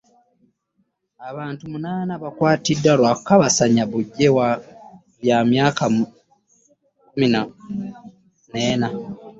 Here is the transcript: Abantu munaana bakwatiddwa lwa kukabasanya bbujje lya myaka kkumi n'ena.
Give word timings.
Abantu 1.29 1.63
munaana 1.71 2.13
bakwatiddwa 2.23 2.91
lwa 2.99 3.11
kukabasanya 3.17 3.83
bbujje 3.87 4.27
lya 5.23 5.39
myaka 5.49 5.83
kkumi 7.05 7.27
n'ena. 8.51 8.89